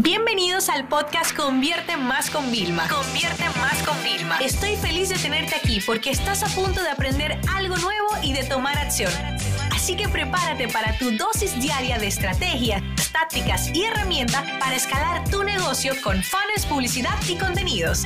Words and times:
Bienvenidos 0.00 0.68
al 0.68 0.86
podcast 0.86 1.36
Convierte 1.36 1.96
Más 1.96 2.30
con 2.30 2.52
Vilma. 2.52 2.86
Convierte 2.88 3.42
Más 3.58 3.82
con 3.82 4.00
Vilma. 4.04 4.38
Estoy 4.38 4.76
feliz 4.76 5.08
de 5.08 5.16
tenerte 5.16 5.56
aquí 5.56 5.80
porque 5.84 6.10
estás 6.10 6.44
a 6.44 6.46
punto 6.54 6.80
de 6.80 6.88
aprender 6.88 7.36
algo 7.52 7.76
nuevo 7.78 8.06
y 8.22 8.32
de 8.32 8.44
tomar 8.44 8.78
acción. 8.78 9.10
Así 9.72 9.96
que 9.96 10.08
prepárate 10.08 10.68
para 10.68 10.96
tu 10.98 11.10
dosis 11.16 11.60
diaria 11.60 11.98
de 11.98 12.06
estrategias, 12.06 12.80
tácticas 13.10 13.74
y 13.74 13.86
herramientas 13.86 14.44
para 14.60 14.76
escalar 14.76 15.28
tu 15.30 15.42
negocio 15.42 15.92
con 16.04 16.22
fans, 16.22 16.64
publicidad 16.66 17.18
y 17.28 17.36
contenidos. 17.36 18.04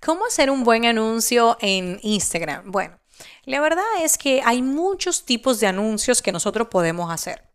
¿Cómo 0.00 0.24
hacer 0.24 0.50
un 0.50 0.64
buen 0.64 0.86
anuncio 0.86 1.58
en 1.60 2.00
Instagram? 2.02 2.72
Bueno, 2.72 2.98
la 3.44 3.60
verdad 3.60 3.84
es 4.02 4.16
que 4.16 4.40
hay 4.42 4.62
muchos 4.62 5.26
tipos 5.26 5.60
de 5.60 5.66
anuncios 5.66 6.22
que 6.22 6.32
nosotros 6.32 6.68
podemos 6.68 7.12
hacer. 7.12 7.49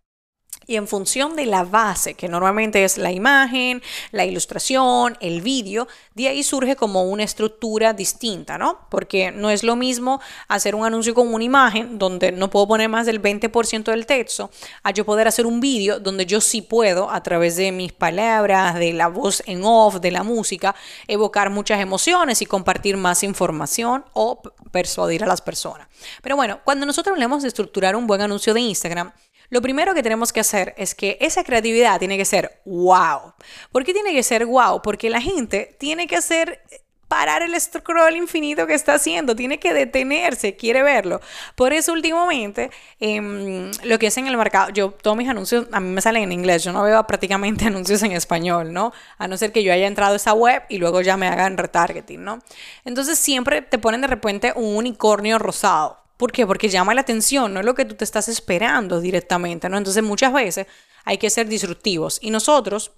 Y 0.67 0.77
en 0.77 0.87
función 0.87 1.35
de 1.35 1.45
la 1.45 1.63
base, 1.63 2.15
que 2.15 2.27
normalmente 2.27 2.83
es 2.83 2.97
la 2.97 3.11
imagen, 3.11 3.81
la 4.11 4.25
ilustración, 4.25 5.17
el 5.21 5.41
vídeo, 5.41 5.87
de 6.15 6.27
ahí 6.27 6.43
surge 6.43 6.75
como 6.75 7.03
una 7.03 7.23
estructura 7.23 7.93
distinta, 7.93 8.57
¿no? 8.57 8.87
Porque 8.89 9.31
no 9.31 9.49
es 9.49 9.63
lo 9.63 9.75
mismo 9.75 10.19
hacer 10.47 10.75
un 10.75 10.85
anuncio 10.85 11.13
con 11.13 11.33
una 11.33 11.43
imagen 11.43 11.99
donde 11.99 12.31
no 12.31 12.49
puedo 12.49 12.67
poner 12.67 12.89
más 12.89 13.05
del 13.05 13.21
20% 13.21 13.83
del 13.83 14.05
texto, 14.05 14.49
a 14.83 14.91
yo 14.91 15.05
poder 15.05 15.27
hacer 15.27 15.45
un 15.45 15.59
vídeo 15.59 15.99
donde 15.99 16.25
yo 16.25 16.41
sí 16.41 16.61
puedo, 16.61 17.09
a 17.11 17.21
través 17.21 17.55
de 17.55 17.71
mis 17.71 17.93
palabras, 17.93 18.75
de 18.75 18.93
la 18.93 19.07
voz 19.07 19.43
en 19.45 19.61
off, 19.63 19.99
de 19.99 20.11
la 20.11 20.23
música, 20.23 20.75
evocar 21.07 21.49
muchas 21.49 21.79
emociones 21.79 22.41
y 22.41 22.45
compartir 22.45 22.97
más 22.97 23.23
información 23.23 24.05
o 24.13 24.41
persuadir 24.71 25.23
a 25.23 25.27
las 25.27 25.41
personas. 25.41 25.87
Pero 26.21 26.35
bueno, 26.35 26.59
cuando 26.63 26.85
nosotros 26.85 27.13
hablamos 27.13 27.43
de 27.43 27.49
estructurar 27.49 27.95
un 27.95 28.07
buen 28.07 28.21
anuncio 28.21 28.53
de 28.53 28.61
Instagram, 28.61 29.11
lo 29.49 29.61
primero 29.61 29.93
que 29.93 30.03
tenemos 30.03 30.33
que 30.33 30.39
hacer 30.39 30.73
es 30.77 30.95
que 30.95 31.17
esa 31.21 31.43
creatividad 31.43 31.99
tiene 31.99 32.17
que 32.17 32.25
ser 32.25 32.61
wow. 32.65 33.33
¿Por 33.71 33.83
qué 33.83 33.93
tiene 33.93 34.13
que 34.13 34.23
ser 34.23 34.45
wow? 34.45 34.81
Porque 34.81 35.09
la 35.09 35.21
gente 35.21 35.75
tiene 35.79 36.07
que 36.07 36.15
hacer 36.15 36.61
parar 37.07 37.43
el 37.43 37.59
scroll 37.59 38.15
infinito 38.15 38.65
que 38.65 38.73
está 38.73 38.95
haciendo, 38.95 39.35
tiene 39.35 39.59
que 39.59 39.73
detenerse, 39.73 40.55
quiere 40.55 40.81
verlo. 40.83 41.21
Por 41.55 41.73
eso 41.73 41.93
últimamente 41.93 42.71
em, 42.99 43.71
lo 43.83 43.99
que 43.99 44.07
es 44.07 44.17
en 44.17 44.27
el 44.27 44.37
mercado, 44.37 44.71
yo 44.71 44.91
todos 44.91 45.15
mis 45.15 45.29
anuncios 45.29 45.67
a 45.71 45.79
mí 45.79 45.89
me 45.89 46.01
salen 46.01 46.23
en 46.23 46.31
inglés, 46.31 46.63
yo 46.63 46.73
no 46.73 46.83
veo 46.83 47.05
prácticamente 47.05 47.65
anuncios 47.67 48.01
en 48.03 48.11
español, 48.11 48.73
¿no? 48.73 48.91
A 49.17 49.27
no 49.27 49.37
ser 49.37 49.51
que 49.51 49.63
yo 49.63 49.71
haya 49.71 49.87
entrado 49.87 50.13
a 50.13 50.17
esa 50.17 50.33
web 50.33 50.63
y 50.69 50.77
luego 50.77 51.01
ya 51.01 51.17
me 51.17 51.27
hagan 51.27 51.57
retargeting, 51.57 52.23
¿no? 52.23 52.39
Entonces 52.83 53.19
siempre 53.19 53.61
te 53.61 53.77
ponen 53.77 54.01
de 54.01 54.07
repente 54.07 54.53
un 54.55 54.75
unicornio 54.75 55.37
rosado 55.39 56.04
¿Por 56.17 56.31
qué? 56.31 56.47
Porque 56.47 56.69
llama 56.69 56.93
la 56.93 57.01
atención, 57.01 57.53
no 57.53 57.59
es 57.59 57.65
lo 57.65 57.75
que 57.75 57.85
tú 57.85 57.95
te 57.95 58.03
estás 58.03 58.29
esperando 58.29 59.01
directamente, 59.01 59.67
¿no? 59.69 59.77
Entonces 59.77 60.03
muchas 60.03 60.31
veces 60.31 60.67
hay 61.03 61.17
que 61.17 61.29
ser 61.29 61.47
disruptivos. 61.47 62.19
Y 62.21 62.29
nosotros, 62.29 62.91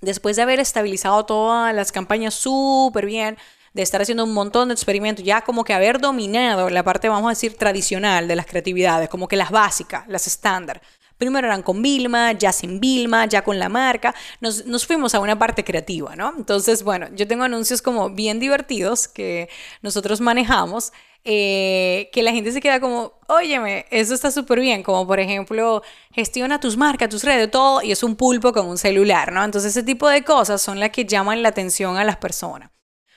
después 0.00 0.36
de 0.36 0.42
haber 0.42 0.60
estabilizado 0.60 1.24
todas 1.24 1.74
las 1.74 1.92
campañas 1.92 2.34
súper 2.34 3.06
bien, 3.06 3.38
de 3.72 3.82
estar 3.82 4.02
haciendo 4.02 4.24
un 4.24 4.34
montón 4.34 4.68
de 4.68 4.74
experimentos, 4.74 5.24
ya 5.24 5.40
como 5.40 5.64
que 5.64 5.72
haber 5.72 5.98
dominado 5.98 6.68
la 6.68 6.82
parte, 6.82 7.08
vamos 7.08 7.26
a 7.26 7.30
decir, 7.30 7.56
tradicional 7.56 8.28
de 8.28 8.36
las 8.36 8.46
creatividades, 8.46 9.08
como 9.08 9.28
que 9.28 9.36
las 9.36 9.50
básicas, 9.50 10.06
las 10.08 10.26
estándar. 10.26 10.82
Primero 11.16 11.46
eran 11.46 11.62
con 11.62 11.80
Vilma, 11.80 12.32
ya 12.32 12.52
sin 12.52 12.80
Vilma, 12.80 13.26
ya 13.26 13.42
con 13.44 13.58
la 13.58 13.68
marca. 13.68 14.14
Nos, 14.40 14.66
nos, 14.66 14.86
fuimos 14.86 15.14
a 15.14 15.20
una 15.20 15.38
parte 15.38 15.62
creativa, 15.62 16.16
¿no? 16.16 16.34
Entonces, 16.36 16.82
bueno, 16.82 17.08
yo 17.14 17.28
tengo 17.28 17.44
anuncios 17.44 17.80
como 17.80 18.10
bien 18.10 18.40
divertidos 18.40 19.08
que 19.08 19.48
nosotros 19.82 20.20
manejamos 20.20 20.92
eh, 21.24 22.10
que 22.12 22.22
la 22.22 22.32
gente 22.32 22.50
se 22.50 22.60
queda 22.60 22.80
como, 22.80 23.12
óyeme, 23.28 23.86
eso 23.90 24.12
está 24.14 24.30
súper 24.30 24.60
bien, 24.60 24.82
como 24.82 25.06
por 25.06 25.20
ejemplo, 25.20 25.82
gestiona 26.12 26.58
tus 26.58 26.76
marcas, 26.76 27.08
tus 27.08 27.22
redes, 27.22 27.50
todo, 27.50 27.80
y 27.82 27.92
es 27.92 28.02
un 28.02 28.16
pulpo 28.16 28.52
con 28.52 28.66
un 28.66 28.78
celular, 28.78 29.32
¿no? 29.32 29.44
Entonces 29.44 29.70
ese 29.76 29.84
tipo 29.84 30.08
de 30.08 30.24
cosas 30.24 30.60
son 30.60 30.80
las 30.80 30.90
que 30.90 31.04
llaman 31.04 31.42
la 31.42 31.50
atención 31.50 31.96
a 31.96 32.04
las 32.04 32.16
personas. 32.16 32.70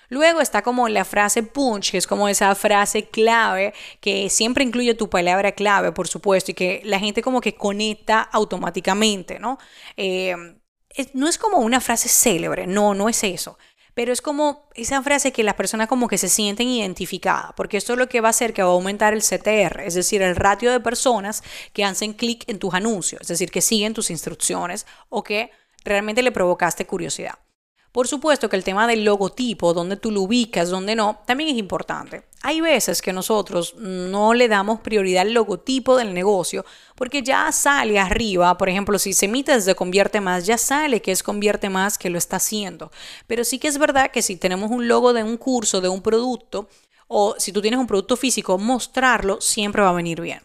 Luego 0.07 0.39
está 0.39 0.61
como 0.61 0.87
la 0.87 1.03
frase 1.03 1.41
punch, 1.41 1.91
que 1.91 1.97
es 1.97 2.05
como 2.05 2.29
esa 2.29 2.53
frase 2.53 3.09
clave 3.09 3.73
que 4.01 4.29
siempre 4.29 4.63
incluye 4.63 4.93
tu 4.93 5.09
palabra 5.09 5.53
clave, 5.53 5.91
por 5.91 6.07
supuesto, 6.07 6.51
y 6.51 6.53
que 6.53 6.81
la 6.85 6.99
gente 6.99 7.23
como 7.23 7.41
que 7.41 7.55
conecta 7.55 8.21
automáticamente, 8.21 9.39
¿no? 9.39 9.57
Eh, 9.97 10.35
no 11.13 11.27
es 11.27 11.37
como 11.39 11.57
una 11.57 11.81
frase 11.81 12.07
célebre, 12.07 12.67
no, 12.67 12.93
no 12.93 13.09
es 13.09 13.23
eso 13.23 13.57
pero 13.95 14.13
es 14.13 14.21
como 14.21 14.69
esa 14.75 15.01
frase 15.01 15.31
que 15.31 15.43
las 15.43 15.55
personas 15.55 15.87
como 15.87 16.07
que 16.07 16.19
se 16.19 16.29
sienten 16.29 16.67
identificadas, 16.67 17.53
porque 17.55 17.77
esto 17.77 17.93
es 17.93 17.99
lo 17.99 18.07
que 18.07 18.21
va 18.21 18.27
a 18.27 18.31
hacer 18.31 18.53
que 18.53 18.61
va 18.61 18.69
a 18.69 18.73
aumentar 18.73 19.13
el 19.13 19.23
CTR, 19.23 19.81
es 19.81 19.95
decir, 19.95 20.21
el 20.21 20.35
ratio 20.35 20.71
de 20.71 20.79
personas 20.79 21.43
que 21.73 21.83
hacen 21.83 22.13
clic 22.13 22.43
en 22.47 22.59
tus 22.59 22.73
anuncios, 22.73 23.21
es 23.21 23.29
decir, 23.29 23.49
que 23.49 23.61
siguen 23.61 23.93
tus 23.93 24.11
instrucciones 24.11 24.85
o 25.09 25.23
que 25.23 25.49
realmente 25.83 26.21
le 26.21 26.31
provocaste 26.31 26.85
curiosidad. 26.85 27.39
Por 27.95 28.09
supuesto 28.09 28.49
que 28.49 28.57
el 28.57 28.65
tema 28.65 28.87
del 28.87 29.05
logotipo, 29.05 29.73
donde 29.73 29.95
tú 29.95 30.11
lo 30.11 30.23
ubicas, 30.23 30.69
donde 30.69 30.95
no, 30.95 31.21
también 31.25 31.51
es 31.51 31.55
importante. 31.55 32.23
Hay 32.41 32.59
veces 32.59 33.01
que 33.01 33.13
nosotros 33.13 33.73
no 33.77 34.33
le 34.33 34.49
damos 34.49 34.81
prioridad 34.81 35.21
al 35.21 35.33
logotipo 35.33 35.95
del 35.95 36.13
negocio 36.13 36.65
porque 36.95 37.23
ya 37.23 37.49
sale 37.53 37.97
arriba, 37.97 38.57
por 38.57 38.67
ejemplo, 38.67 38.99
si 38.99 39.13
se 39.13 39.27
emite 39.27 39.53
desde 39.53 39.75
Convierte 39.75 40.19
Más, 40.19 40.45
ya 40.45 40.57
sale 40.57 41.01
que 41.01 41.13
es 41.13 41.23
Convierte 41.23 41.69
Más 41.69 41.97
que 41.97 42.09
lo 42.09 42.17
está 42.17 42.35
haciendo. 42.35 42.91
Pero 43.27 43.45
sí 43.45 43.59
que 43.59 43.69
es 43.69 43.77
verdad 43.77 44.11
que 44.11 44.21
si 44.21 44.35
tenemos 44.35 44.71
un 44.71 44.89
logo 44.89 45.13
de 45.13 45.23
un 45.23 45.37
curso, 45.37 45.79
de 45.79 45.87
un 45.87 46.01
producto, 46.01 46.67
o 47.07 47.35
si 47.37 47.53
tú 47.53 47.61
tienes 47.61 47.79
un 47.79 47.87
producto 47.87 48.17
físico, 48.17 48.57
mostrarlo 48.57 49.39
siempre 49.39 49.81
va 49.81 49.91
a 49.91 49.93
venir 49.93 50.19
bien. 50.19 50.41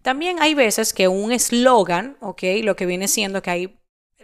También 0.00 0.40
hay 0.40 0.54
veces 0.54 0.94
que 0.94 1.08
un 1.08 1.30
eslogan, 1.30 2.16
¿ok? 2.22 2.42
Lo 2.62 2.74
que 2.74 2.86
viene 2.86 3.06
siendo 3.06 3.42
que 3.42 3.50
hay 3.50 3.78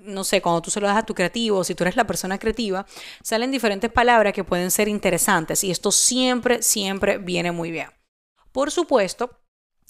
no 0.05 0.25
sé, 0.25 0.43
cuando 0.43 0.63
tú 0.63 0.71
se 0.71 0.81
lo 0.81 0.87
das 0.87 0.99
a 0.99 1.07
tu 1.07 1.15
creativo, 1.15 1.65
si 1.65 1.75
tú 1.75 1.85
eres 1.85 1.97
la 1.97 2.07
persona 2.07 2.39
creativa, 2.39 2.87
salen 3.23 3.51
diferentes 3.51 3.91
palabras 3.91 4.33
que 4.33 4.45
pueden 4.45 4.71
ser 4.71 4.89
interesantes 4.89 5.65
y 5.65 5.71
esto 5.71 5.93
siempre, 5.93 6.63
siempre 6.63 7.19
viene 7.19 7.53
muy 7.53 7.71
bien. 7.71 7.89
Por 8.53 8.71
supuesto, 8.71 9.31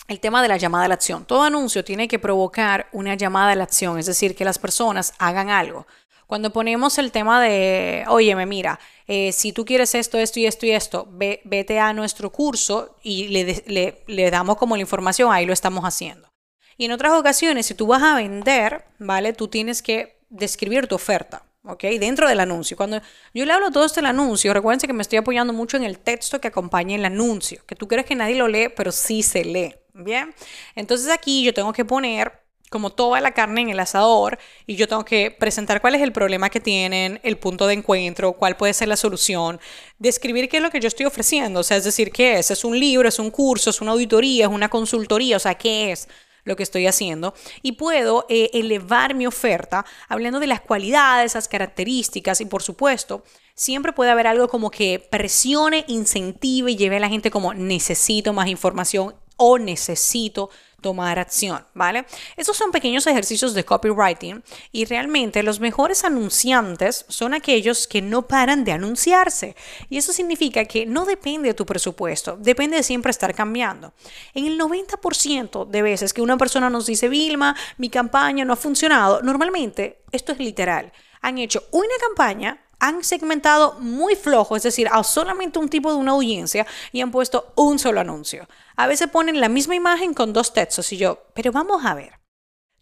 el 0.08 0.20
tema 0.20 0.42
de 0.42 0.48
la 0.48 0.56
llamada 0.56 0.84
a 0.84 0.88
la 0.88 0.94
acción. 0.94 1.24
Todo 1.24 1.42
anuncio 1.42 1.84
tiene 1.84 2.08
que 2.08 2.18
provocar 2.18 2.88
una 2.92 3.14
llamada 3.14 3.52
a 3.52 3.56
la 3.56 3.64
acción, 3.64 3.98
es 3.98 4.06
decir, 4.06 4.34
que 4.34 4.44
las 4.44 4.58
personas 4.58 5.14
hagan 5.18 5.50
algo. 5.50 5.86
Cuando 6.26 6.52
ponemos 6.52 6.98
el 6.98 7.12
tema 7.12 7.42
de, 7.42 8.04
óyeme, 8.08 8.46
mira, 8.46 8.80
eh, 9.06 9.32
si 9.32 9.52
tú 9.52 9.64
quieres 9.64 9.94
esto, 9.94 10.18
esto 10.18 10.40
y 10.40 10.46
esto 10.46 10.66
y 10.66 10.70
esto, 10.70 11.08
vete 11.10 11.78
a 11.78 11.92
nuestro 11.92 12.30
curso 12.30 12.96
y 13.02 13.28
le, 13.28 14.02
le 14.06 14.30
damos 14.30 14.56
como 14.56 14.76
la 14.76 14.80
información, 14.80 15.30
ahí 15.32 15.44
lo 15.44 15.52
estamos 15.52 15.84
haciendo. 15.84 16.31
Y 16.76 16.86
en 16.86 16.92
otras 16.92 17.12
ocasiones, 17.12 17.66
si 17.66 17.74
tú 17.74 17.86
vas 17.86 18.02
a 18.02 18.16
vender, 18.16 18.84
¿vale? 18.98 19.32
Tú 19.32 19.48
tienes 19.48 19.82
que 19.82 20.18
describir 20.28 20.86
tu 20.86 20.94
oferta. 20.94 21.44
¿ok? 21.64 21.82
Dentro 22.00 22.28
del 22.28 22.40
anuncio. 22.40 22.76
Cuando 22.76 23.00
yo 23.34 23.44
le 23.44 23.52
hablo 23.52 23.70
todo 23.70 23.84
esto 23.84 24.00
del 24.00 24.06
anuncio, 24.06 24.52
recuerden 24.52 24.86
que 24.86 24.92
me 24.92 25.02
estoy 25.02 25.18
apoyando 25.18 25.52
mucho 25.52 25.76
en 25.76 25.84
el 25.84 25.98
texto 25.98 26.40
que 26.40 26.48
acompaña 26.48 26.96
el 26.96 27.04
anuncio, 27.04 27.62
que 27.66 27.76
tú 27.76 27.86
crees 27.88 28.06
que 28.06 28.14
nadie 28.14 28.36
lo 28.36 28.48
lee, 28.48 28.68
pero 28.74 28.92
sí 28.92 29.22
se 29.22 29.44
lee, 29.44 29.74
¿bien? 29.94 30.34
Entonces 30.74 31.08
aquí 31.10 31.44
yo 31.44 31.54
tengo 31.54 31.72
que 31.72 31.84
poner 31.84 32.42
como 32.70 32.88
toda 32.88 33.20
la 33.20 33.32
carne 33.32 33.60
en 33.60 33.68
el 33.68 33.78
asador 33.78 34.38
y 34.66 34.76
yo 34.76 34.88
tengo 34.88 35.04
que 35.04 35.30
presentar 35.30 35.82
cuál 35.82 35.94
es 35.94 36.00
el 36.00 36.10
problema 36.10 36.48
que 36.48 36.58
tienen, 36.58 37.20
el 37.22 37.36
punto 37.36 37.66
de 37.66 37.74
encuentro, 37.74 38.32
cuál 38.32 38.56
puede 38.56 38.72
ser 38.72 38.88
la 38.88 38.96
solución, 38.96 39.60
describir 39.98 40.48
qué 40.48 40.56
es 40.56 40.62
lo 40.62 40.70
que 40.70 40.80
yo 40.80 40.88
estoy 40.88 41.04
ofreciendo, 41.04 41.60
o 41.60 41.62
sea, 41.62 41.76
es 41.76 41.84
decir, 41.84 42.10
qué 42.10 42.38
es, 42.38 42.50
es 42.50 42.64
un 42.64 42.80
libro, 42.80 43.06
es 43.06 43.18
un 43.18 43.30
curso, 43.30 43.68
es 43.68 43.82
una 43.82 43.92
auditoría, 43.92 44.46
es 44.46 44.50
una 44.50 44.70
consultoría, 44.70 45.36
o 45.36 45.40
sea, 45.40 45.54
qué 45.54 45.92
es 45.92 46.08
lo 46.44 46.56
que 46.56 46.62
estoy 46.62 46.86
haciendo 46.86 47.34
y 47.62 47.72
puedo 47.72 48.26
eh, 48.28 48.50
elevar 48.54 49.14
mi 49.14 49.26
oferta 49.26 49.84
hablando 50.08 50.40
de 50.40 50.46
las 50.46 50.60
cualidades, 50.60 51.32
esas 51.32 51.48
características 51.48 52.40
y 52.40 52.46
por 52.46 52.62
supuesto 52.62 53.22
siempre 53.54 53.92
puede 53.92 54.10
haber 54.10 54.26
algo 54.26 54.48
como 54.48 54.70
que 54.70 54.98
presione, 55.10 55.84
incentive 55.88 56.72
y 56.72 56.76
lleve 56.76 56.96
a 56.96 57.00
la 57.00 57.08
gente 57.08 57.30
como 57.30 57.54
necesito 57.54 58.32
más 58.32 58.48
información 58.48 59.14
o 59.36 59.58
necesito 59.58 60.50
tomar 60.82 61.18
acción, 61.18 61.64
¿vale? 61.72 62.04
Esos 62.36 62.56
son 62.56 62.72
pequeños 62.72 63.06
ejercicios 63.06 63.54
de 63.54 63.64
copywriting 63.64 64.42
y 64.72 64.84
realmente 64.84 65.42
los 65.42 65.60
mejores 65.60 66.04
anunciantes 66.04 67.06
son 67.08 67.32
aquellos 67.32 67.86
que 67.86 68.02
no 68.02 68.22
paran 68.26 68.64
de 68.64 68.72
anunciarse. 68.72 69.56
Y 69.88 69.96
eso 69.96 70.12
significa 70.12 70.66
que 70.66 70.84
no 70.84 71.06
depende 71.06 71.48
de 71.48 71.54
tu 71.54 71.64
presupuesto, 71.64 72.36
depende 72.36 72.76
de 72.76 72.82
siempre 72.82 73.10
estar 73.10 73.34
cambiando. 73.34 73.94
En 74.34 74.46
el 74.46 74.58
90% 74.58 75.66
de 75.66 75.82
veces 75.82 76.12
que 76.12 76.20
una 76.20 76.36
persona 76.36 76.68
nos 76.68 76.84
dice, 76.84 77.08
Vilma, 77.08 77.56
mi 77.78 77.88
campaña 77.88 78.44
no 78.44 78.52
ha 78.52 78.56
funcionado, 78.56 79.22
normalmente 79.22 80.02
esto 80.12 80.32
es 80.32 80.38
literal. 80.38 80.92
Han 81.22 81.38
hecho 81.38 81.64
una 81.70 81.94
campaña 82.00 82.60
han 82.82 83.04
segmentado 83.04 83.76
muy 83.78 84.16
flojo, 84.16 84.56
es 84.56 84.64
decir, 84.64 84.88
a 84.90 85.04
solamente 85.04 85.60
un 85.60 85.68
tipo 85.68 85.92
de 85.92 85.98
una 85.98 86.12
audiencia 86.12 86.66
y 86.90 87.00
han 87.00 87.12
puesto 87.12 87.52
un 87.54 87.78
solo 87.78 88.00
anuncio. 88.00 88.48
A 88.74 88.88
veces 88.88 89.08
ponen 89.08 89.40
la 89.40 89.48
misma 89.48 89.76
imagen 89.76 90.14
con 90.14 90.32
dos 90.32 90.52
textos 90.52 90.92
y 90.92 90.96
yo, 90.96 91.22
pero 91.32 91.52
vamos 91.52 91.84
a 91.84 91.94
ver. 91.94 92.18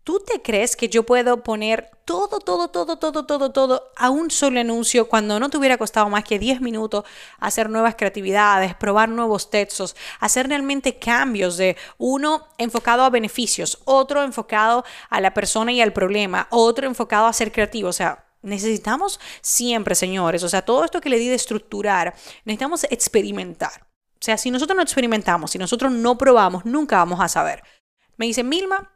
¿Tú 0.02 0.18
te 0.18 0.40
crees 0.40 0.74
que 0.74 0.88
yo 0.88 1.04
puedo 1.04 1.42
poner 1.42 1.90
todo, 2.06 2.38
todo, 2.38 2.68
todo, 2.68 2.96
todo, 2.96 3.26
todo, 3.26 3.52
todo 3.52 3.92
a 3.94 4.08
un 4.08 4.30
solo 4.30 4.58
anuncio 4.58 5.06
cuando 5.06 5.38
no 5.38 5.50
te 5.50 5.58
hubiera 5.58 5.76
costado 5.76 6.08
más 6.08 6.24
que 6.24 6.38
10 6.38 6.62
minutos 6.62 7.04
hacer 7.38 7.68
nuevas 7.68 7.94
creatividades, 7.94 8.74
probar 8.74 9.10
nuevos 9.10 9.50
textos, 9.50 9.94
hacer 10.18 10.48
realmente 10.48 10.98
cambios 10.98 11.58
de 11.58 11.76
uno 11.98 12.48
enfocado 12.56 13.02
a 13.02 13.10
beneficios, 13.10 13.82
otro 13.84 14.22
enfocado 14.22 14.82
a 15.10 15.20
la 15.20 15.34
persona 15.34 15.72
y 15.72 15.82
al 15.82 15.92
problema, 15.92 16.46
otro 16.48 16.86
enfocado 16.86 17.26
a 17.26 17.34
ser 17.34 17.52
creativo? 17.52 17.90
O 17.90 17.92
sea, 17.92 18.29
necesitamos 18.42 19.20
siempre, 19.40 19.94
señores, 19.94 20.42
o 20.42 20.48
sea, 20.48 20.62
todo 20.62 20.84
esto 20.84 21.00
que 21.00 21.10
le 21.10 21.18
di 21.18 21.28
de 21.28 21.34
estructurar, 21.34 22.14
necesitamos 22.44 22.84
experimentar. 22.84 23.86
O 24.14 24.22
sea, 24.22 24.36
si 24.36 24.50
nosotros 24.50 24.76
no 24.76 24.82
experimentamos, 24.82 25.50
si 25.50 25.58
nosotros 25.58 25.92
no 25.92 26.18
probamos, 26.18 26.64
nunca 26.64 26.96
vamos 26.96 27.20
a 27.20 27.28
saber. 27.28 27.62
Me 28.16 28.26
dice 28.26 28.44
Milma, 28.44 28.90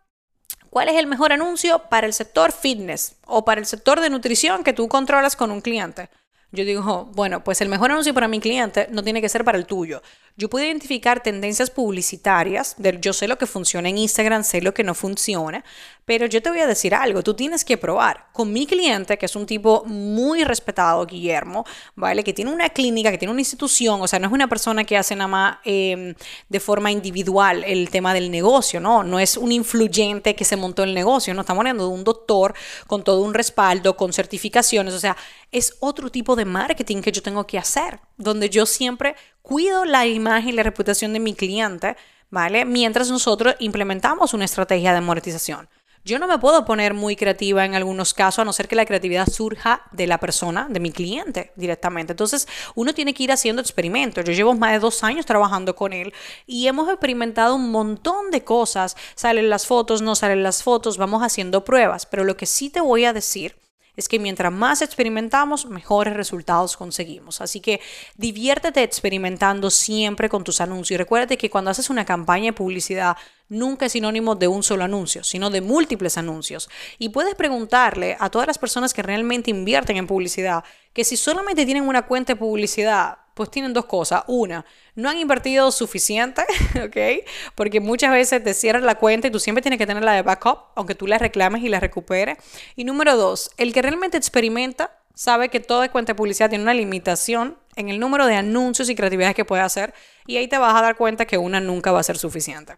¿Cuál 0.74 0.88
es 0.88 0.96
el 0.96 1.06
mejor 1.06 1.32
anuncio 1.32 1.84
para 1.88 2.04
el 2.04 2.12
sector 2.12 2.50
fitness 2.50 3.14
o 3.26 3.44
para 3.44 3.60
el 3.60 3.66
sector 3.66 4.00
de 4.00 4.10
nutrición 4.10 4.64
que 4.64 4.72
tú 4.72 4.88
controlas 4.88 5.36
con 5.36 5.52
un 5.52 5.60
cliente? 5.60 6.10
Yo 6.50 6.64
digo, 6.64 7.10
bueno, 7.14 7.44
pues 7.44 7.60
el 7.60 7.68
mejor 7.68 7.92
anuncio 7.92 8.12
para 8.12 8.26
mi 8.26 8.40
cliente 8.40 8.88
no 8.90 9.04
tiene 9.04 9.20
que 9.20 9.28
ser 9.28 9.44
para 9.44 9.56
el 9.56 9.66
tuyo. 9.66 10.02
Yo 10.36 10.50
puedo 10.50 10.64
identificar 10.64 11.22
tendencias 11.22 11.70
publicitarias, 11.70 12.74
yo 13.00 13.12
sé 13.12 13.28
lo 13.28 13.38
que 13.38 13.46
funciona 13.46 13.88
en 13.88 13.98
Instagram, 13.98 14.42
sé 14.42 14.60
lo 14.62 14.74
que 14.74 14.82
no 14.82 14.92
funciona, 14.92 15.64
pero 16.04 16.26
yo 16.26 16.42
te 16.42 16.50
voy 16.50 16.58
a 16.58 16.66
decir 16.66 16.92
algo, 16.92 17.22
tú 17.22 17.34
tienes 17.34 17.64
que 17.64 17.78
probar. 17.78 18.26
Con 18.32 18.52
mi 18.52 18.66
cliente, 18.66 19.16
que 19.16 19.26
es 19.26 19.36
un 19.36 19.46
tipo 19.46 19.84
muy 19.86 20.42
respetado, 20.42 21.06
Guillermo, 21.06 21.64
¿vale? 21.94 22.24
Que 22.24 22.32
tiene 22.32 22.52
una 22.52 22.68
clínica, 22.70 23.12
que 23.12 23.18
tiene 23.18 23.30
una 23.30 23.42
institución, 23.42 24.02
o 24.02 24.08
sea, 24.08 24.18
no 24.18 24.26
es 24.26 24.32
una 24.32 24.48
persona 24.48 24.82
que 24.82 24.96
hace 24.96 25.14
nada 25.14 25.28
más 25.28 25.58
em, 25.64 26.14
de 26.48 26.60
forma 26.60 26.90
individual 26.90 27.62
el 27.64 27.88
tema 27.90 28.12
del 28.12 28.32
negocio, 28.32 28.80
¿no? 28.80 29.04
No 29.04 29.20
es 29.20 29.36
un 29.36 29.52
influyente 29.52 30.34
que 30.34 30.44
se 30.44 30.56
montó 30.56 30.82
el 30.82 30.94
negocio, 30.94 31.32
no 31.32 31.42
estamos 31.42 31.60
hablando 31.60 31.86
de 31.86 31.94
un 31.94 32.02
doctor 32.02 32.54
con 32.88 33.04
todo 33.04 33.20
un 33.20 33.34
respaldo, 33.34 33.96
con 33.96 34.12
certificaciones, 34.12 34.94
o 34.94 34.98
sea, 34.98 35.16
es 35.52 35.76
otro 35.78 36.10
tipo 36.10 36.34
de 36.34 36.44
marketing 36.44 37.02
que 37.02 37.12
yo 37.12 37.22
tengo 37.22 37.46
que 37.46 37.56
hacer, 37.56 38.00
donde 38.16 38.50
yo 38.50 38.66
siempre 38.66 39.16
cuido 39.42 39.84
la 39.84 40.06
imagen 40.06 40.50
y 40.50 40.52
la 40.52 40.62
reputación 40.62 41.12
de 41.12 41.20
mi 41.20 41.34
cliente, 41.34 41.96
¿vale? 42.30 42.64
Mientras 42.64 43.10
nosotros 43.10 43.54
implementamos 43.58 44.34
una 44.34 44.44
estrategia 44.44 44.92
de 44.92 44.98
amortización. 44.98 45.68
Yo 46.06 46.18
no 46.18 46.26
me 46.28 46.38
puedo 46.38 46.66
poner 46.66 46.92
muy 46.92 47.16
creativa 47.16 47.64
en 47.64 47.74
algunos 47.74 48.12
casos, 48.12 48.40
a 48.40 48.44
no 48.44 48.52
ser 48.52 48.68
que 48.68 48.76
la 48.76 48.84
creatividad 48.84 49.26
surja 49.26 49.80
de 49.90 50.06
la 50.06 50.18
persona, 50.18 50.66
de 50.68 50.78
mi 50.78 50.92
cliente 50.92 51.52
directamente. 51.56 52.12
Entonces, 52.12 52.46
uno 52.74 52.92
tiene 52.92 53.14
que 53.14 53.22
ir 53.22 53.32
haciendo 53.32 53.62
experimentos. 53.62 54.22
Yo 54.22 54.34
llevo 54.34 54.52
más 54.52 54.72
de 54.72 54.80
dos 54.80 55.02
años 55.02 55.24
trabajando 55.24 55.74
con 55.74 55.94
él 55.94 56.12
y 56.44 56.66
hemos 56.66 56.90
experimentado 56.90 57.54
un 57.54 57.70
montón 57.70 58.30
de 58.30 58.44
cosas. 58.44 58.98
Salen 59.14 59.48
las 59.48 59.66
fotos, 59.66 60.02
no 60.02 60.14
salen 60.14 60.42
las 60.42 60.62
fotos, 60.62 60.98
vamos 60.98 61.22
haciendo 61.22 61.64
pruebas. 61.64 62.04
Pero 62.04 62.24
lo 62.24 62.36
que 62.36 62.44
sí 62.44 62.68
te 62.68 62.82
voy 62.82 63.06
a 63.06 63.14
decir 63.14 63.56
es 63.96 64.08
que 64.08 64.18
mientras 64.18 64.52
más 64.52 64.82
experimentamos, 64.82 65.66
mejores 65.66 66.14
resultados 66.14 66.76
conseguimos. 66.76 67.40
Así 67.40 67.60
que 67.60 67.80
diviértete 68.16 68.82
experimentando 68.82 69.70
siempre 69.70 70.28
con 70.28 70.44
tus 70.44 70.60
anuncios. 70.60 70.92
Y 70.92 70.98
recuérdate 70.98 71.38
que 71.38 71.50
cuando 71.50 71.70
haces 71.70 71.90
una 71.90 72.04
campaña 72.04 72.46
de 72.46 72.52
publicidad, 72.52 73.16
nunca 73.48 73.86
es 73.86 73.92
sinónimo 73.92 74.34
de 74.34 74.48
un 74.48 74.62
solo 74.62 74.84
anuncio, 74.84 75.22
sino 75.22 75.50
de 75.50 75.60
múltiples 75.60 76.18
anuncios. 76.18 76.68
Y 76.98 77.10
puedes 77.10 77.34
preguntarle 77.34 78.16
a 78.18 78.30
todas 78.30 78.46
las 78.46 78.58
personas 78.58 78.92
que 78.92 79.02
realmente 79.02 79.50
invierten 79.50 79.96
en 79.96 80.06
publicidad 80.06 80.64
que 80.92 81.04
si 81.04 81.16
solamente 81.16 81.64
tienen 81.64 81.88
una 81.88 82.06
cuenta 82.06 82.34
de 82.34 82.38
publicidad, 82.38 83.18
pues 83.34 83.50
tienen 83.50 83.72
dos 83.72 83.84
cosas. 83.84 84.24
Una, 84.26 84.64
no 84.94 85.10
han 85.10 85.18
invertido 85.18 85.70
suficiente, 85.72 86.42
¿ok? 86.84 87.26
Porque 87.54 87.80
muchas 87.80 88.12
veces 88.12 88.42
te 88.42 88.54
cierran 88.54 88.86
la 88.86 88.94
cuenta 88.94 89.28
y 89.28 89.30
tú 89.30 89.40
siempre 89.40 89.62
tienes 89.62 89.78
que 89.78 89.86
tenerla 89.86 90.12
de 90.12 90.22
backup, 90.22 90.70
aunque 90.76 90.94
tú 90.94 91.06
la 91.06 91.18
reclames 91.18 91.62
y 91.62 91.68
la 91.68 91.80
recuperes. 91.80 92.38
Y 92.76 92.84
número 92.84 93.16
dos, 93.16 93.50
el 93.56 93.72
que 93.72 93.82
realmente 93.82 94.16
experimenta 94.16 94.98
sabe 95.14 95.48
que 95.48 95.60
toda 95.60 95.90
cuenta 95.90 96.12
de 96.12 96.16
publicidad 96.16 96.48
tiene 96.48 96.64
una 96.64 96.74
limitación 96.74 97.58
en 97.76 97.88
el 97.88 98.00
número 98.00 98.26
de 98.26 98.36
anuncios 98.36 98.88
y 98.88 98.94
creatividades 98.94 99.34
que 99.34 99.44
puede 99.44 99.62
hacer 99.62 99.94
y 100.26 100.36
ahí 100.36 100.48
te 100.48 100.58
vas 100.58 100.74
a 100.74 100.82
dar 100.82 100.96
cuenta 100.96 101.24
que 101.24 101.38
una 101.38 101.60
nunca 101.60 101.92
va 101.92 102.00
a 102.00 102.04
ser 102.04 102.18
suficiente. 102.18 102.76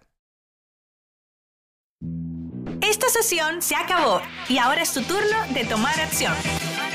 Esta 2.82 3.08
sesión 3.08 3.62
se 3.62 3.74
acabó 3.74 4.20
y 4.48 4.58
ahora 4.58 4.82
es 4.82 4.92
tu 4.92 5.02
turno 5.02 5.46
de 5.52 5.64
tomar 5.64 5.98
acción. 5.98 6.34